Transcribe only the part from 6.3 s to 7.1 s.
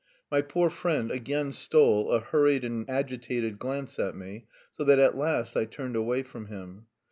him.